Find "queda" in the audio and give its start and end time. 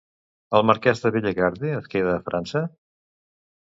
1.95-2.19